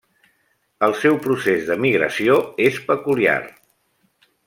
[0.87, 3.41] El seu procés de migració és peculiar.